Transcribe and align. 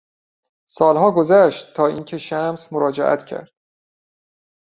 سالها 0.69 1.11
گذشت 1.11 1.73
تا 1.75 1.87
اینکه 1.87 2.17
شمس 2.17 2.73
مراجعت 2.73 3.25
کرد. 3.25 3.51